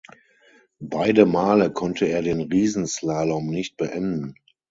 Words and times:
Beide 0.81 1.27
Male 1.27 1.71
konnte 1.71 2.07
er 2.07 2.23
den 2.23 2.41
Riesenslalom 2.51 3.45
nicht 3.51 3.77
beenden. 3.77 4.33